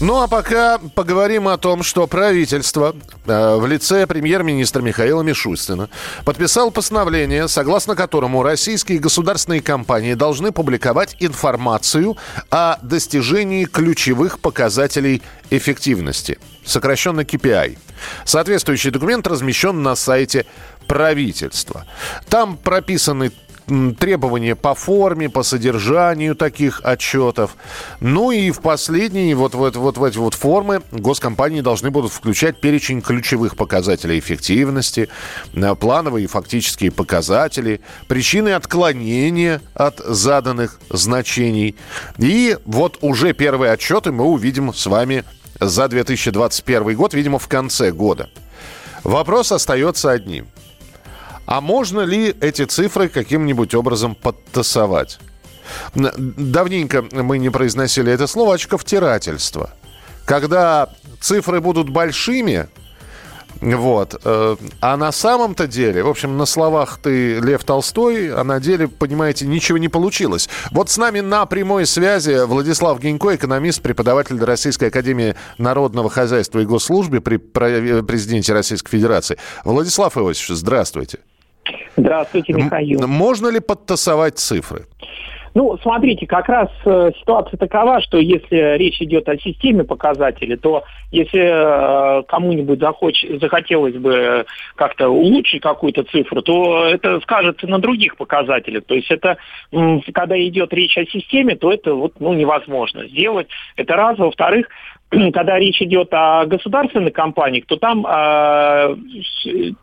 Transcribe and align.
Ну 0.00 0.22
а 0.22 0.28
пока 0.28 0.78
поговорим 0.78 1.46
о 1.46 1.58
том, 1.58 1.82
что 1.82 2.06
правительство 2.06 2.96
э, 3.26 3.56
в 3.56 3.66
лице 3.66 4.06
премьер-министра 4.06 4.80
Михаила 4.80 5.20
Мишустина 5.20 5.90
подписал 6.24 6.70
постановление, 6.70 7.48
согласно 7.48 7.94
которому 7.94 8.42
российские 8.42 8.98
государственные 8.98 9.60
компании 9.60 10.14
должны 10.14 10.52
публиковать 10.52 11.16
информацию 11.20 12.16
о 12.50 12.78
достижении 12.80 13.66
ключевых 13.66 14.38
показателей 14.38 15.20
эффективности, 15.50 16.38
сокращенно 16.64 17.20
KPI. 17.20 17.76
Соответствующий 18.24 18.92
документ 18.92 19.26
размещен 19.26 19.82
на 19.82 19.96
сайте 19.96 20.46
правительства. 20.86 21.84
Там 22.30 22.56
прописаны 22.56 23.32
требования 23.98 24.54
по 24.56 24.74
форме, 24.74 25.28
по 25.28 25.42
содержанию 25.42 26.34
таких 26.34 26.80
отчетов. 26.84 27.56
Ну 28.00 28.30
и 28.30 28.50
в 28.50 28.60
последние 28.60 29.34
вот, 29.34 29.54
вот, 29.54 29.76
вот 29.76 29.98
в 29.98 30.04
эти 30.04 30.18
вот 30.18 30.34
формы 30.34 30.82
госкомпании 30.90 31.60
должны 31.60 31.90
будут 31.90 32.12
включать 32.12 32.60
перечень 32.60 33.00
ключевых 33.00 33.56
показателей 33.56 34.18
эффективности, 34.18 35.08
э, 35.54 35.74
плановые 35.74 36.24
и 36.24 36.28
фактические 36.28 36.90
показатели, 36.90 37.80
причины 38.08 38.50
отклонения 38.50 39.60
от 39.74 39.98
заданных 39.98 40.80
значений. 40.90 41.76
И 42.18 42.56
вот 42.64 42.98
уже 43.00 43.32
первые 43.32 43.72
отчеты 43.72 44.12
мы 44.12 44.24
увидим 44.24 44.74
с 44.74 44.86
вами 44.86 45.24
за 45.60 45.88
2021 45.88 46.96
год, 46.96 47.14
видимо, 47.14 47.38
в 47.38 47.48
конце 47.48 47.92
года. 47.92 48.28
Вопрос 49.04 49.52
остается 49.52 50.10
одним. 50.10 50.48
А 51.50 51.60
можно 51.60 52.02
ли 52.02 52.32
эти 52.40 52.64
цифры 52.64 53.08
каким-нибудь 53.08 53.74
образом 53.74 54.14
подтасовать? 54.14 55.18
Давненько 55.96 57.04
мы 57.10 57.38
не 57.38 57.50
произносили 57.50 58.12
это 58.12 58.28
слово 58.28 58.54
очковтирательство. 58.54 59.70
Когда 60.26 60.90
цифры 61.20 61.60
будут 61.60 61.90
большими, 61.90 62.68
вот. 63.60 64.14
э, 64.24 64.56
А 64.80 64.96
на 64.96 65.10
самом-то 65.10 65.66
деле, 65.66 66.04
в 66.04 66.08
общем, 66.08 66.38
на 66.38 66.46
словах 66.46 67.00
ты 67.02 67.40
Лев 67.40 67.64
Толстой, 67.64 68.32
а 68.32 68.44
на 68.44 68.60
деле, 68.60 68.86
понимаете, 68.86 69.44
ничего 69.44 69.76
не 69.76 69.88
получилось. 69.88 70.48
Вот 70.70 70.88
с 70.88 70.96
нами 70.98 71.18
на 71.18 71.46
прямой 71.46 71.84
связи 71.84 72.44
Владислав 72.46 73.00
Гинько, 73.00 73.34
экономист, 73.34 73.82
преподаватель 73.82 74.38
Российской 74.42 74.84
Академии 74.84 75.34
Народного 75.58 76.10
Хозяйства 76.10 76.60
и 76.60 76.64
Госслужбы 76.64 77.20
при 77.20 77.38
пра- 77.38 78.02
президенте 78.04 78.52
Российской 78.52 78.90
Федерации. 78.92 79.36
Владислав 79.64 80.16
Иосифович, 80.16 80.56
здравствуйте. 80.56 81.18
Здравствуйте, 82.00 82.52
Михаил. 82.52 83.06
Можно 83.06 83.48
ли 83.48 83.60
подтасовать 83.60 84.38
цифры? 84.38 84.86
Ну, 85.52 85.76
смотрите, 85.82 86.26
как 86.26 86.48
раз 86.48 86.68
э, 86.84 87.10
ситуация 87.18 87.58
такова, 87.58 88.00
что 88.00 88.18
если 88.18 88.76
речь 88.76 89.00
идет 89.02 89.28
о 89.28 89.36
системе 89.36 89.82
показателей, 89.82 90.56
то 90.56 90.84
если 91.10 91.40
э, 91.40 92.22
кому-нибудь 92.28 92.78
захоч- 92.78 93.40
захотелось 93.40 93.96
бы 93.96 94.46
как-то 94.76 95.08
улучшить 95.08 95.60
какую-то 95.60 96.04
цифру, 96.04 96.42
то 96.42 96.84
это 96.84 97.18
скажется 97.20 97.66
на 97.66 97.80
других 97.80 98.16
показателях. 98.16 98.84
То 98.84 98.94
есть 98.94 99.10
это, 99.10 99.38
м, 99.72 100.02
когда 100.14 100.38
идет 100.40 100.72
речь 100.72 100.96
о 100.96 101.04
системе, 101.06 101.56
то 101.56 101.72
это 101.72 101.94
вот, 101.94 102.20
ну, 102.20 102.32
невозможно 102.32 103.08
сделать. 103.08 103.48
Это 103.74 103.96
раз. 103.96 104.18
Во-вторых, 104.18 104.68
когда 105.32 105.58
речь 105.58 105.82
идет 105.82 106.08
о 106.12 106.46
государственных 106.46 107.12
компаниях, 107.12 107.66
то 107.66 107.76
там 107.76 108.06
э, 108.06 108.96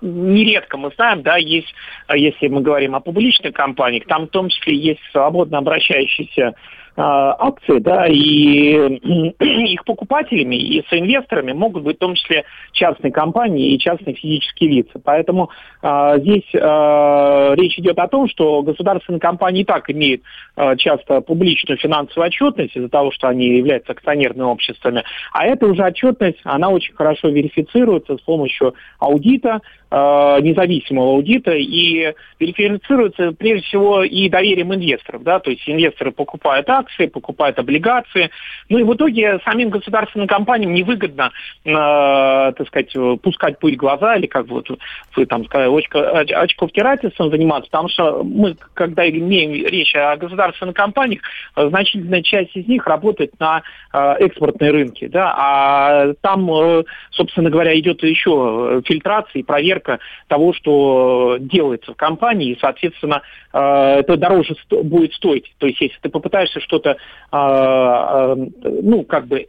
нередко 0.01 0.77
мы 0.77 0.91
знаем, 0.95 1.21
да, 1.21 1.37
есть, 1.37 1.73
а 2.07 2.17
если 2.17 2.47
мы 2.47 2.61
говорим 2.61 2.95
о 2.95 3.01
публичных 3.01 3.53
компаниях, 3.53 4.05
там 4.07 4.27
в 4.27 4.29
том 4.29 4.49
числе 4.49 4.75
есть 4.75 5.01
свободно 5.11 5.57
обращающиеся 5.57 6.55
акции, 6.99 7.79
да, 7.79 8.07
и 8.07 8.99
их 9.39 9.85
покупателями 9.85 10.55
и 10.55 10.83
соинвесторами 10.89 11.53
могут 11.53 11.83
быть 11.83 11.97
в 11.97 11.99
том 11.99 12.15
числе 12.15 12.43
частные 12.71 13.11
компании 13.11 13.73
и 13.73 13.79
частные 13.79 14.15
физические 14.15 14.71
лица. 14.71 14.99
Поэтому 15.03 15.49
э, 15.81 16.15
здесь 16.19 16.49
э, 16.53 17.55
речь 17.55 17.77
идет 17.77 17.99
о 17.99 18.07
том, 18.07 18.27
что 18.27 18.61
государственные 18.63 19.19
компании 19.19 19.61
и 19.61 19.65
так 19.65 19.89
имеют 19.89 20.21
э, 20.55 20.75
часто 20.77 21.21
публичную 21.21 21.77
финансовую 21.77 22.27
отчетность 22.27 22.75
из-за 22.75 22.89
того, 22.89 23.11
что 23.11 23.27
они 23.27 23.57
являются 23.57 23.91
акционерными 23.91 24.47
обществами, 24.47 25.03
а 25.33 25.45
эта 25.45 25.67
уже 25.67 25.83
отчетность, 25.83 26.39
она 26.43 26.69
очень 26.69 26.93
хорошо 26.93 27.29
верифицируется 27.29 28.17
с 28.17 28.21
помощью 28.21 28.73
аудита, 28.99 29.61
независимого 29.89 31.11
аудита, 31.11 31.51
и 31.51 32.13
верифицируется 32.39 33.31
прежде 33.31 33.65
всего 33.67 34.03
и 34.03 34.27
доверием 34.27 34.73
инвесторов, 34.73 35.23
да, 35.23 35.39
то 35.39 35.49
есть 35.49 35.63
инвесторы 35.67 36.11
покупают 36.11 36.69
акции, 36.69 36.86
покупают 37.11 37.59
облигации, 37.59 38.29
ну 38.69 38.77
и 38.77 38.83
в 38.83 38.93
итоге 38.93 39.39
самим 39.45 39.69
государственным 39.69 40.27
компаниям 40.27 40.73
невыгодно, 40.73 41.31
э, 41.65 41.71
так 41.71 42.67
сказать, 42.67 42.93
пускать 43.21 43.59
пыль 43.59 43.75
в 43.75 43.79
глаза, 43.79 44.15
или 44.15 44.27
как 44.27 44.47
вот 44.47 44.67
вы 45.15 45.25
там 45.25 45.45
сказали, 45.45 45.69
очко, 45.77 45.99
оч- 45.99 46.33
очковтирательством 46.33 47.29
заниматься, 47.29 47.69
потому 47.69 47.89
что 47.89 48.23
мы, 48.23 48.55
когда 48.73 49.07
имеем 49.09 49.51
речь 49.53 49.95
о 49.95 50.15
государственных 50.17 50.75
компаниях, 50.75 51.21
значительная 51.55 52.21
часть 52.21 52.55
из 52.55 52.67
них 52.67 52.85
работает 52.87 53.31
на 53.39 53.61
э, 53.93 54.13
экспортные 54.19 54.71
рынки, 54.71 55.07
да, 55.07 55.33
а 55.37 56.13
там, 56.21 56.49
э, 56.51 56.83
собственно 57.11 57.49
говоря, 57.49 57.77
идет 57.77 58.03
еще 58.03 58.81
фильтрация 58.85 59.39
и 59.39 59.43
проверка 59.43 59.99
того, 60.27 60.53
что 60.53 61.37
делается 61.39 61.93
в 61.93 61.95
компании, 61.95 62.51
и, 62.51 62.59
соответственно, 62.59 63.21
э, 63.53 63.99
это 63.99 64.17
дороже 64.17 64.55
сто- 64.63 64.83
будет 64.83 65.13
стоить. 65.13 65.53
То 65.57 65.67
есть, 65.67 65.79
если 65.81 65.97
ты 66.01 66.09
попытаешься 66.09 66.59
что-то, 66.77 66.91
э, 66.91 66.95
э, 67.31 68.35
ну, 68.83 69.03
как 69.03 69.27
бы, 69.27 69.45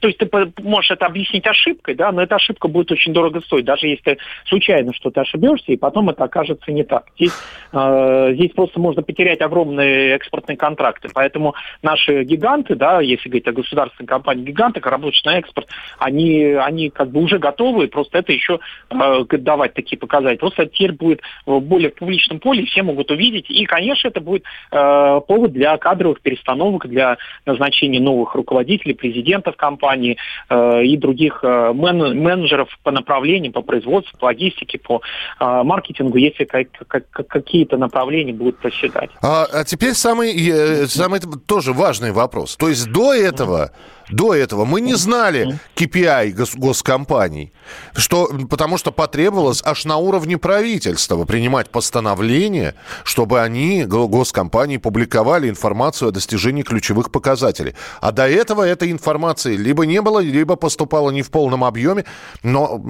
то 0.00 0.08
есть 0.08 0.18
ты 0.18 0.28
можешь 0.62 0.90
это 0.90 1.06
объяснить 1.06 1.46
ошибкой, 1.46 1.94
да, 1.94 2.12
но 2.12 2.22
эта 2.22 2.36
ошибка 2.36 2.68
будет 2.68 2.90
очень 2.92 3.12
дорого 3.12 3.40
стоить, 3.40 3.64
даже 3.64 3.86
если 3.86 4.02
ты 4.02 4.18
случайно 4.46 4.92
что-то 4.92 5.22
ошибешься, 5.22 5.72
и 5.72 5.76
потом 5.76 6.10
это 6.10 6.24
окажется 6.24 6.72
не 6.72 6.84
так. 6.84 7.06
Здесь, 7.16 7.32
э, 7.72 8.32
здесь 8.34 8.52
просто 8.52 8.80
можно 8.80 9.02
потерять 9.02 9.40
огромные 9.40 10.14
экспортные 10.16 10.56
контракты. 10.56 11.08
Поэтому 11.14 11.54
наши 11.82 12.24
гиганты, 12.24 12.74
да, 12.74 13.00
если 13.00 13.28
говорить 13.28 13.48
о 13.48 13.52
государственной 13.52 14.06
компании 14.06 14.44
гиганты, 14.44 14.80
работают 14.80 15.24
на 15.24 15.38
экспорт, 15.38 15.68
они, 15.98 16.42
они 16.42 16.90
как 16.90 17.10
бы 17.10 17.20
уже 17.20 17.38
готовы, 17.38 17.88
просто 17.88 18.18
это 18.18 18.32
еще 18.32 18.60
давать 18.90 19.74
такие 19.74 19.98
показатели. 19.98 20.38
Просто 20.38 20.66
теперь 20.66 20.92
будет 20.92 21.20
в 21.44 21.60
более 21.60 21.90
публичном 21.90 22.40
поле, 22.40 22.64
все 22.66 22.82
могут 22.82 23.10
увидеть. 23.10 23.50
И, 23.50 23.64
конечно, 23.64 24.08
это 24.08 24.20
будет 24.20 24.44
повод 24.70 25.52
для 25.52 25.76
кадровых 25.76 26.20
перестановок, 26.20 26.55
для 26.88 27.16
назначения 27.44 28.00
новых 28.00 28.34
руководителей, 28.34 28.94
президентов 28.94 29.56
компании 29.56 30.16
э, 30.48 30.84
и 30.84 30.96
других 30.96 31.40
э, 31.42 31.72
мен- 31.74 32.14
менеджеров 32.20 32.68
по 32.82 32.90
направлениям, 32.90 33.52
по 33.52 33.62
производству, 33.62 34.18
по 34.18 34.26
логистике, 34.26 34.78
по 34.78 35.00
э, 35.40 35.62
маркетингу, 35.62 36.18
если 36.18 36.44
как- 36.44 36.68
как- 36.88 37.10
как- 37.10 37.26
какие-то 37.28 37.76
направления 37.76 38.32
будут 38.32 38.58
проседать. 38.58 39.10
А, 39.22 39.46
а 39.52 39.64
теперь 39.64 39.94
самый, 39.94 40.32
э, 40.32 40.86
самый 40.86 41.20
тоже 41.46 41.72
важный 41.72 42.12
вопрос. 42.12 42.56
То 42.56 42.68
есть 42.68 42.90
до 42.92 43.14
этого, 43.14 43.70
до 44.10 44.34
этого 44.34 44.64
мы 44.64 44.80
не 44.80 44.94
знали 44.94 45.58
KPI 45.74 46.32
гос- 46.34 46.56
госкомпаний, 46.56 47.52
что, 47.94 48.30
потому 48.48 48.78
что 48.78 48.92
потребовалось 48.92 49.62
аж 49.64 49.84
на 49.84 49.96
уровне 49.96 50.38
правительства 50.38 51.24
принимать 51.24 51.70
постановление, 51.70 52.74
чтобы 53.04 53.40
они, 53.40 53.84
го- 53.84 54.08
госкомпании, 54.08 54.76
публиковали 54.76 55.48
информацию 55.48 56.08
о 56.08 56.12
достижении 56.12 56.62
ключевых 56.62 57.10
показателей. 57.10 57.74
А 58.00 58.12
до 58.12 58.28
этого 58.28 58.62
этой 58.62 58.90
информации 58.92 59.56
либо 59.56 59.86
не 59.86 60.00
было, 60.00 60.20
либо 60.20 60.56
поступала 60.56 61.10
не 61.10 61.22
в 61.22 61.30
полном 61.30 61.64
объеме. 61.64 62.04
Но 62.42 62.80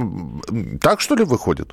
так 0.81 1.01
что 1.01 1.15
ли 1.15 1.25
выходит? 1.25 1.73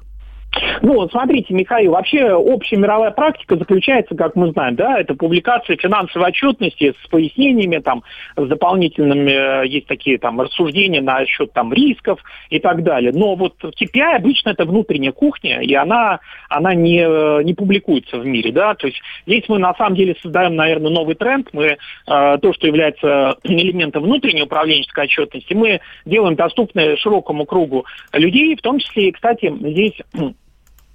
Ну, 0.82 1.08
смотрите, 1.10 1.54
Михаил, 1.54 1.92
вообще 1.92 2.34
общая 2.34 2.78
мировая 2.78 3.12
практика 3.12 3.56
заключается, 3.58 4.16
как 4.16 4.36
мы 4.36 4.52
знаем, 4.52 4.76
да, 4.76 5.00
это 5.00 5.16
публикация 5.16 5.78
финансовой 5.78 6.30
отчетности 6.30 6.94
с 7.04 7.08
пояснениями, 7.08 7.78
там, 7.78 8.04
с 8.36 8.48
дополнительными, 8.48 9.64
э, 9.64 9.68
есть 9.68 9.88
такие 9.88 10.18
там 10.18 10.40
рассуждения 10.40 11.02
насчет 11.02 11.54
там 11.54 11.74
рисков 11.74 12.20
и 12.50 12.60
так 12.60 12.84
далее. 12.84 13.12
Но 13.14 13.36
вот 13.36 13.56
KPI 13.64 14.16
обычно 14.16 14.50
это 14.50 14.66
внутренняя 14.66 15.12
кухня, 15.12 15.62
и 15.62 15.74
она, 15.74 16.20
она 16.50 16.74
не, 16.76 17.00
э, 17.00 17.44
не 17.44 17.54
публикуется 17.54 18.18
в 18.18 18.26
мире, 18.26 18.52
да, 18.52 18.76
то 18.76 18.88
есть 18.88 19.02
здесь 19.26 19.46
мы 19.48 19.60
на 19.60 19.74
самом 19.76 19.96
деле 19.96 20.16
создаем, 20.22 20.56
наверное, 20.56 20.92
новый 20.92 21.16
тренд, 21.16 21.50
мы 21.54 21.66
э, 21.66 21.78
то, 22.06 22.54
что 22.54 22.68
является 22.68 23.38
элементом 23.44 24.04
внутренней 24.04 24.44
управленческой 24.44 25.06
отчетности, 25.06 25.54
мы 25.54 25.80
делаем 26.06 26.36
доступны 26.36 26.98
широкому 26.98 27.46
кругу 27.46 27.86
людей, 28.12 28.56
в 28.56 28.62
том 28.62 28.80
числе 28.80 29.14
кстати, 29.14 29.54
здесь 29.60 29.94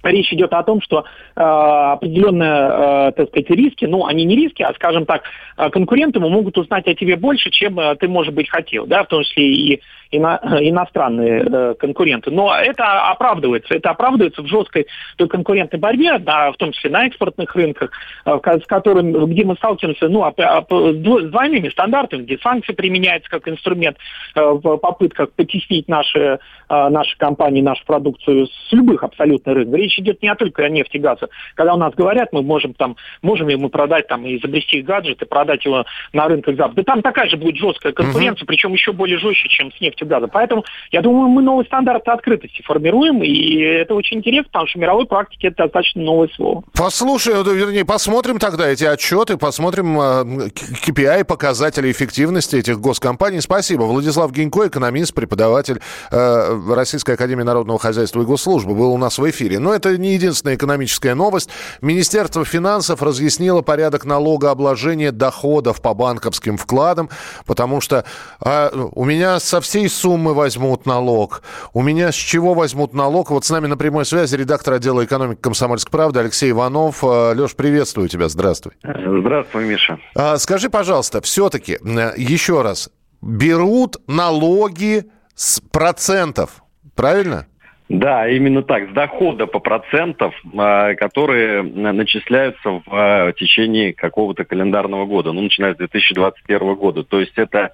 речь 0.03 0.31
идет 0.33 0.53
о 0.53 0.63
том, 0.63 0.81
что 0.81 1.05
э, 1.35 1.41
определенные, 1.41 3.09
э, 3.09 3.11
так 3.15 3.29
сказать, 3.29 3.49
риски, 3.49 3.85
ну, 3.85 4.05
они 4.05 4.23
не 4.25 4.35
риски, 4.35 4.63
а, 4.63 4.73
скажем 4.73 5.05
так, 5.05 5.23
э, 5.57 5.69
конкуренты 5.69 6.19
могут 6.19 6.57
узнать 6.57 6.87
о 6.87 6.95
тебе 6.95 7.15
больше, 7.15 7.49
чем 7.49 7.79
э, 7.79 7.95
ты, 7.95 8.07
может 8.07 8.33
быть, 8.33 8.49
хотел, 8.49 8.85
да, 8.85 9.03
в 9.03 9.07
том 9.07 9.23
числе 9.23 9.53
и 9.53 9.81
ино, 10.11 10.39
иностранные 10.59 11.41
э, 11.41 11.73
конкуренты. 11.79 12.31
Но 12.31 12.53
это 12.55 13.09
оправдывается. 13.09 13.75
Это 13.75 13.91
оправдывается 13.91 14.41
в 14.41 14.47
жесткой 14.47 14.87
конкурентной 15.17 15.79
борьбе, 15.79 16.17
да, 16.19 16.51
в 16.51 16.57
том 16.57 16.71
числе 16.71 16.89
на 16.89 17.05
экспортных 17.05 17.55
рынках, 17.55 17.91
э, 18.25 18.39
с 18.45 18.65
которым, 18.65 19.25
где 19.27 19.45
мы 19.45 19.55
сталкиваемся 19.55 20.07
ну, 20.09 20.29
с 20.29 21.29
двойными 21.29 21.69
стандартами, 21.69 22.23
где 22.23 22.37
санкции 22.39 22.73
применяются 22.73 23.29
как 23.29 23.47
инструмент 23.47 23.97
э, 24.35 24.41
в 24.41 24.77
попытках 24.77 25.31
потеснить 25.33 25.87
наши, 25.87 26.19
э, 26.19 26.89
наши 26.89 27.17
компании, 27.17 27.61
нашу 27.61 27.85
продукцию 27.85 28.47
с 28.47 28.71
любых 28.71 29.03
абсолютно 29.03 29.53
рынков. 29.53 29.75
Речь 29.75 29.97
идет 29.99 30.21
не 30.21 30.33
только 30.35 30.63
о 30.63 30.69
нефти 30.69 30.97
и 30.97 30.99
газе. 30.99 31.27
Когда 31.55 31.73
у 31.73 31.77
нас 31.77 31.93
говорят, 31.93 32.29
мы 32.31 32.41
можем 32.41 32.73
там, 32.73 32.95
можем 33.21 33.49
ли 33.49 33.55
мы 33.55 33.69
продать 33.69 34.07
там 34.07 34.25
и 34.25 34.37
изобрести 34.37 34.81
гаджет 34.81 35.21
и 35.21 35.25
продать 35.25 35.65
его 35.65 35.85
на 36.13 36.27
рынках 36.27 36.55
Запада. 36.55 36.83
Да 36.83 36.93
там 36.93 37.01
такая 37.01 37.27
же 37.27 37.37
будет 37.37 37.57
жесткая 37.57 37.93
конкуренция, 37.93 38.43
угу. 38.43 38.47
причем 38.47 38.73
еще 38.73 38.91
более 38.91 39.17
жестче, 39.17 39.49
чем 39.49 39.71
с 39.71 39.79
нефтью 39.81 39.98
нефти, 39.99 40.03
газа. 40.03 40.27
Поэтому 40.27 40.63
я 40.91 41.01
думаю, 41.01 41.29
мы 41.29 41.41
новый 41.41 41.65
стандарт 41.65 42.07
открытости 42.07 42.61
формируем, 42.63 43.23
и 43.23 43.59
это 43.59 43.95
очень 43.95 44.17
интересно, 44.17 44.49
потому 44.51 44.67
что 44.67 44.79
в 44.79 44.81
мировой 44.81 45.05
практике 45.05 45.47
это 45.47 45.63
достаточно 45.63 46.01
новое 46.01 46.29
слово. 46.35 46.63
Послушай, 46.73 47.33
вернее, 47.43 47.85
посмотрим 47.85 48.39
тогда 48.39 48.67
эти 48.67 48.85
отчеты, 48.85 49.37
посмотрим 49.37 49.99
KPI, 49.99 51.25
показатели 51.25 51.91
эффективности 51.91 52.57
этих 52.57 52.79
госкомпаний. 52.79 53.41
Спасибо. 53.41 53.83
Владислав 53.83 54.31
Гинько, 54.31 54.67
экономист, 54.67 55.13
преподаватель 55.13 55.79
э, 56.11 56.73
Российской 56.73 57.15
Академии 57.15 57.43
Народного 57.43 57.79
Хозяйства 57.79 58.21
и 58.21 58.25
Госслужбы, 58.25 58.73
был 58.75 58.93
у 58.93 58.97
нас 58.97 59.17
в 59.17 59.29
эфире. 59.29 59.59
Но 59.59 59.73
это 59.73 59.97
не 59.97 60.13
единственная 60.13 60.55
экономическая 60.55 61.15
новость. 61.15 61.49
Министерство 61.81 62.45
финансов 62.45 63.01
разъяснило 63.01 63.61
порядок 63.61 64.05
налогообложения 64.05 65.11
доходов 65.11 65.81
по 65.81 65.93
банковским 65.93 66.57
вкладам, 66.57 67.09
потому 67.45 67.81
что 67.81 68.05
э, 68.43 68.69
у 68.93 69.05
меня 69.05 69.39
со 69.39 69.61
всей 69.61 69.88
суммы 69.89 70.33
возьмут 70.33 70.85
налог? 70.85 71.43
У 71.73 71.81
меня 71.81 72.11
с 72.11 72.15
чего 72.15 72.53
возьмут 72.53 72.93
налог? 72.93 73.31
Вот 73.31 73.43
с 73.43 73.49
нами 73.49 73.67
на 73.67 73.77
прямой 73.77 74.05
связи 74.05 74.35
редактор 74.35 74.75
отдела 74.75 75.03
экономики 75.03 75.39
«Комсомольской 75.41 75.91
правды» 75.91 76.19
Алексей 76.19 76.51
Иванов. 76.51 77.03
Э, 77.03 77.33
Леш, 77.33 77.55
приветствую 77.55 78.07
тебя. 78.07 78.29
Здравствуй. 78.29 78.73
Здравствуй, 78.83 79.65
Миша. 79.65 79.99
А, 80.15 80.37
скажи, 80.37 80.69
пожалуйста, 80.69 81.21
все-таки, 81.21 81.73
э, 81.73 82.13
еще 82.17 82.61
раз, 82.61 82.89
берут 83.21 83.97
налоги 84.07 85.05
с 85.35 85.59
процентов, 85.59 86.63
правильно? 86.95 87.47
Да, 87.89 88.29
именно 88.29 88.61
так, 88.61 88.91
с 88.91 88.93
дохода 88.93 89.47
по 89.47 89.59
процентов, 89.59 90.35
э, 90.45 90.93
которые 90.95 91.63
начисляются 91.63 92.81
в 92.85 93.33
течение 93.37 93.93
какого-то 93.93 94.45
календарного 94.45 95.05
года, 95.05 95.31
ну, 95.31 95.41
начиная 95.41 95.73
с 95.73 95.77
2021 95.77 96.75
года. 96.75 97.03
То 97.03 97.19
есть 97.19 97.33
это 97.35 97.71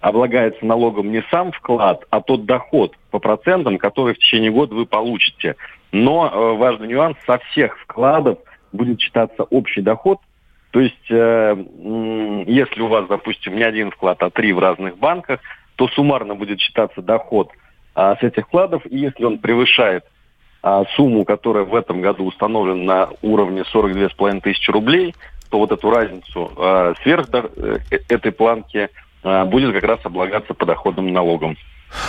облагается 0.00 0.64
налогом 0.64 1.10
не 1.10 1.22
сам 1.30 1.52
вклад, 1.52 2.04
а 2.10 2.20
тот 2.20 2.44
доход 2.44 2.94
по 3.10 3.18
процентам, 3.18 3.78
который 3.78 4.14
в 4.14 4.18
течение 4.18 4.50
года 4.50 4.74
вы 4.74 4.86
получите. 4.86 5.56
Но 5.90 6.28
э, 6.28 6.56
важный 6.56 6.88
нюанс, 6.88 7.16
со 7.26 7.38
всех 7.38 7.78
вкладов 7.80 8.38
будет 8.72 9.00
считаться 9.00 9.42
общий 9.44 9.80
доход. 9.80 10.18
То 10.70 10.80
есть, 10.80 11.10
э, 11.10 11.56
если 12.46 12.80
у 12.80 12.88
вас, 12.88 13.06
допустим, 13.08 13.56
не 13.56 13.62
один 13.62 13.90
вклад, 13.90 14.22
а 14.22 14.30
три 14.30 14.52
в 14.52 14.58
разных 14.58 14.98
банках, 14.98 15.40
то 15.76 15.88
суммарно 15.88 16.34
будет 16.34 16.60
считаться 16.60 17.02
доход 17.02 17.50
э, 17.96 18.14
с 18.20 18.22
этих 18.22 18.46
вкладов. 18.46 18.82
И 18.86 18.98
если 18.98 19.24
он 19.24 19.38
превышает 19.38 20.04
э, 20.62 20.84
сумму, 20.94 21.24
которая 21.24 21.64
в 21.64 21.74
этом 21.74 22.02
году 22.02 22.24
установлена 22.26 22.84
на 22.84 23.08
уровне 23.22 23.64
42,5 23.72 24.42
тысячи 24.42 24.70
рублей, 24.70 25.14
то 25.50 25.58
вот 25.58 25.72
эту 25.72 25.90
разницу 25.90 26.52
э, 26.56 26.94
сверх 27.02 27.26
э, 27.32 27.78
этой 28.08 28.30
планки– 28.30 28.90
а, 28.98 29.07
будет 29.22 29.74
как 29.74 29.84
раз 29.84 30.00
облагаться 30.04 30.54
подоходным 30.54 31.12
налогом. 31.12 31.56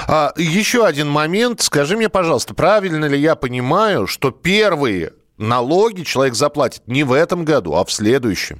А, 0.07 0.31
еще 0.37 0.85
один 0.85 1.09
момент. 1.09 1.61
Скажи 1.61 1.95
мне, 1.95 2.09
пожалуйста, 2.09 2.53
правильно 2.53 3.05
ли 3.05 3.17
я 3.17 3.35
понимаю, 3.35 4.07
что 4.07 4.31
первые 4.31 5.13
налоги 5.37 6.03
человек 6.03 6.35
заплатит 6.35 6.83
не 6.87 7.03
в 7.03 7.13
этом 7.13 7.45
году, 7.45 7.75
а 7.75 7.85
в 7.85 7.91
следующем? 7.91 8.59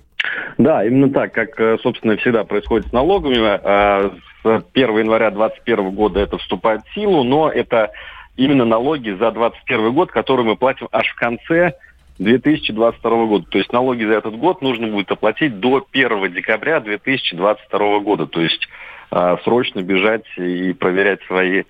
Да, 0.57 0.83
именно 0.83 1.11
так, 1.11 1.33
как, 1.33 1.59
э, 1.59 1.77
собственно, 1.81 2.17
всегда 2.17 2.43
происходит 2.43 2.87
с 2.87 2.91
налогами. 2.91 3.37
А, 3.39 4.11
с 4.43 4.63
1 4.73 4.97
января 4.99 5.31
2021 5.31 5.91
года 5.91 6.19
это 6.19 6.37
вступает 6.37 6.81
в 6.85 6.93
силу, 6.93 7.23
но 7.23 7.49
это 7.49 7.91
именно 8.35 8.65
налоги 8.65 9.09
за 9.11 9.31
2021 9.31 9.93
год, 9.93 10.11
которые 10.11 10.45
мы 10.45 10.55
платим 10.55 10.87
аж 10.91 11.07
в 11.07 11.15
конце 11.15 11.73
2022 12.19 13.25
года. 13.25 13.45
То 13.49 13.57
есть 13.57 13.71
налоги 13.71 14.03
за 14.03 14.13
этот 14.13 14.37
год 14.37 14.61
нужно 14.61 14.87
будет 14.87 15.11
оплатить 15.11 15.59
до 15.59 15.85
1 15.91 16.33
декабря 16.33 16.79
2022 16.79 17.99
года. 17.99 18.27
То 18.27 18.41
есть 18.41 18.67
э, 19.11 19.37
срочно 19.43 19.81
бежать 19.81 20.25
и 20.37 20.73
проверять 20.73 21.21
свои 21.23 21.63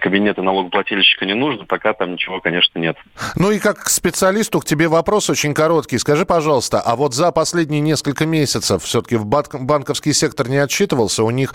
кабинеты 0.00 0.42
налогоплательщика 0.42 1.24
не 1.24 1.34
нужно, 1.34 1.64
пока 1.64 1.92
там 1.92 2.14
ничего, 2.14 2.40
конечно, 2.40 2.80
нет. 2.80 2.96
Ну 3.36 3.52
и 3.52 3.60
как 3.60 3.78
к 3.78 3.88
специалисту 3.88 4.58
к 4.58 4.64
тебе 4.64 4.88
вопрос 4.88 5.30
очень 5.30 5.54
короткий. 5.54 5.98
Скажи, 5.98 6.26
пожалуйста, 6.26 6.80
а 6.80 6.96
вот 6.96 7.14
за 7.14 7.30
последние 7.30 7.80
несколько 7.80 8.26
месяцев 8.26 8.82
все-таки 8.82 9.14
в 9.14 9.24
банковский 9.24 10.12
сектор 10.14 10.48
не 10.48 10.56
отчитывался? 10.56 11.22
У 11.22 11.30
них 11.30 11.54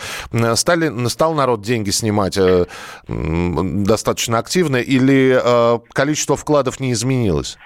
стали, 0.55 1.07
стал 1.09 1.33
народ 1.33 1.61
деньги 1.61 1.89
снимать 1.89 2.37
э, 2.37 2.65
достаточно 3.09 4.37
активно 4.37 4.77
или 4.77 5.37
э, 5.43 5.79
количество 5.91 6.37
вкладов 6.37 6.79
не 6.79 6.93
изменилось? 6.93 7.57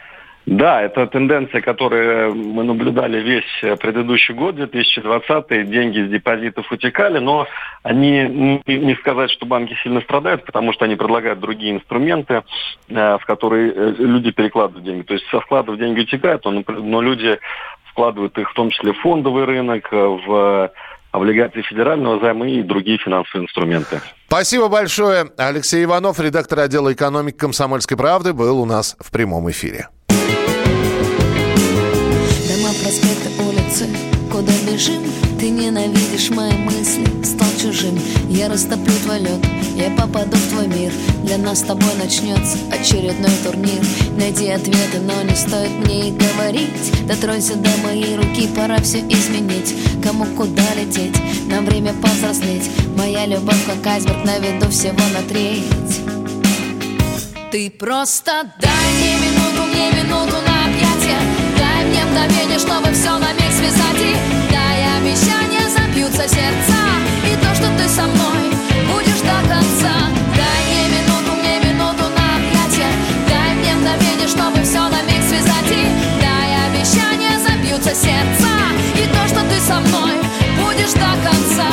Да, 0.45 0.81
это 0.81 1.05
тенденция, 1.05 1.61
которую 1.61 2.33
мы 2.35 2.63
наблюдали 2.63 3.19
весь 3.21 3.77
предыдущий 3.79 4.33
год, 4.33 4.55
2020. 4.55 5.69
Деньги 5.69 6.05
с 6.05 6.09
депозитов 6.09 6.71
утекали, 6.71 7.19
но 7.19 7.47
они, 7.83 8.61
не 8.65 8.95
сказать, 8.95 9.29
что 9.31 9.45
банки 9.45 9.77
сильно 9.83 10.01
страдают, 10.01 10.45
потому 10.45 10.73
что 10.73 10.85
они 10.85 10.95
предлагают 10.95 11.39
другие 11.39 11.73
инструменты, 11.73 12.43
э, 12.89 13.17
в 13.17 13.25
которые 13.25 13.71
э, 13.71 13.93
люди 13.99 14.31
перекладывают 14.31 14.83
деньги. 14.83 15.03
То 15.03 15.13
есть 15.13 15.27
со 15.29 15.39
вкладов 15.41 15.77
деньги 15.77 16.01
утекают, 16.01 16.43
но 16.45 17.01
люди 17.01 17.39
вкладывают 17.91 18.37
их 18.37 18.49
в 18.49 18.53
том 18.53 18.71
числе 18.71 18.93
в 18.93 18.99
фондовый 19.01 19.45
рынок, 19.45 19.91
в 19.91 20.71
облигации 21.11 21.61
федерального 21.61 22.19
займа 22.19 22.47
и 22.47 22.63
другие 22.63 22.97
финансовые 22.97 23.45
инструменты. 23.45 24.01
Спасибо 24.27 24.69
большое. 24.69 25.29
Алексей 25.37 25.83
Иванов, 25.83 26.19
редактор 26.19 26.59
отдела 26.59 26.93
экономики 26.93 27.35
«Комсомольской 27.35 27.97
правды», 27.97 28.33
был 28.33 28.59
у 28.59 28.65
нас 28.65 28.95
в 28.99 29.11
прямом 29.11 29.49
эфире. 29.51 29.89
Куда 34.31 34.51
бежим 34.69 35.03
Ты 35.39 35.49
ненавидишь 35.49 36.29
мои 36.29 36.53
мысли, 36.53 37.05
стал 37.23 37.47
чужим. 37.59 37.99
Я 38.29 38.49
растоплю 38.49 38.93
твой 39.03 39.19
лед, 39.19 39.39
я 39.75 39.89
попаду 39.91 40.37
в 40.37 40.49
твой 40.49 40.67
мир. 40.67 40.91
Для 41.23 41.37
нас 41.37 41.59
с 41.59 41.63
тобой 41.63 41.93
начнется 41.97 42.57
очередной 42.71 43.31
турнир. 43.43 43.81
Найди 44.17 44.49
ответы, 44.49 44.99
но 44.99 45.21
не 45.23 45.35
стоит 45.35 45.71
мне 45.71 46.09
и 46.09 46.11
говорить. 46.11 47.07
Дотронься 47.07 47.55
до 47.55 47.69
моей 47.83 48.15
руки, 48.15 48.47
пора 48.55 48.77
все 48.81 48.99
изменить. 48.99 49.73
Кому 50.03 50.25
куда 50.37 50.73
лететь, 50.75 51.15
нам 51.47 51.65
время 51.65 51.93
повзрослеть. 51.93 52.69
Моя 52.97 53.25
любовь 53.25 53.65
как 53.65 53.85
айсберг 53.85 54.23
на 54.25 54.37
виду 54.37 54.69
всего 54.69 55.01
на 55.13 55.27
треть. 55.27 55.63
Ты 57.51 57.69
просто 57.71 58.31
дай 58.59 58.93
мне 58.97 59.15
минуту, 59.15 59.63
мне 59.71 59.91
минуту 60.03 60.35
на 60.45 60.50
мне 61.91 62.05
мгновение, 62.05 62.57
чтобы 62.57 62.91
все 62.93 63.17
на 63.17 63.33
миг 63.33 63.51
связать. 63.51 63.99
И 63.99 64.15
Дай 64.51 64.79
обещания, 64.97 65.67
забьются 65.69 66.23
сердца. 66.23 66.79
И 67.29 67.35
то, 67.35 67.53
что 67.53 67.67
ты 67.77 67.87
со 67.89 68.03
мной 68.03 68.39
будешь 68.87 69.21
до 69.21 69.37
конца. 69.47 69.93
Дай 70.39 70.59
мне 70.67 70.83
минуту, 70.95 71.31
мне 71.39 71.59
минуту 71.59 72.05
на 72.15 72.25
объятия. 72.39 72.91
Дай 73.27 73.55
мне 73.55 73.75
мгновение, 73.75 74.27
чтобы 74.27 74.63
все 74.63 74.87
на 74.87 75.01
миг 75.03 75.21
связать. 75.27 75.71
И 75.71 75.83
Дай 76.23 76.49
обещания, 76.67 77.35
забьются 77.45 77.93
сердца. 77.93 78.51
И 78.95 79.05
то, 79.07 79.27
что 79.27 79.41
ты 79.49 79.59
со 79.59 79.79
мной 79.81 80.13
будешь 80.63 80.93
до 80.93 81.11
конца. 81.27 81.69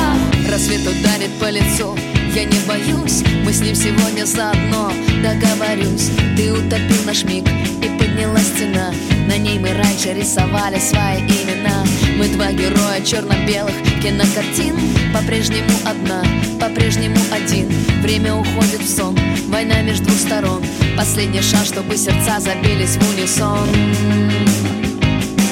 Рассвет 0.51 0.81
ударит 0.81 1.33
по 1.39 1.49
лицу? 1.49 1.97
Я 2.35 2.45
не 2.45 2.59
боюсь, 2.67 3.25
мы 3.45 3.53
с 3.53 3.61
ним 3.61 3.75
сегодня 3.75 4.25
заодно 4.25 4.93
Договорюсь, 5.23 6.11
ты 6.37 6.53
утопил 6.53 7.03
наш 7.05 7.25
миг 7.25 7.49
И 7.83 7.89
подняла 8.19 8.41
стена. 8.41 8.93
На 9.29 9.37
ней 9.39 9.59
мы 9.59 9.73
раньше 9.75 10.13
рисовали 10.13 10.79
свои 10.79 11.21
имена. 11.21 11.85
Мы 12.17 12.29
два 12.29 12.51
героя 12.53 13.01
черно-белых 13.05 13.75
кинокартин. 14.03 14.75
По-прежнему 15.15 15.71
одна, 15.85 16.25
по-прежнему 16.61 17.17
один. 17.31 17.69
Время 18.03 18.35
уходит 18.35 18.81
в 18.81 18.89
сон, 18.89 19.17
война 19.49 19.83
между 19.83 20.07
двух 20.07 20.19
сторон. 20.19 20.65
Последний 20.97 21.43
шанс, 21.43 21.69
чтобы 21.69 21.97
сердца 21.97 22.41
забились 22.41 22.97
в 22.97 23.11
унисон. 23.11 23.69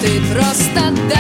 Ты 0.03 0.21
просто 0.35 0.93
дай 1.09 1.16